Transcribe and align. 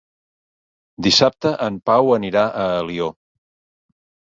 Dissabte 1.07 1.51
en 1.67 1.77
Pau 1.91 2.11
anirà 2.17 2.47
a 2.65 2.67
Alió. 2.81 3.13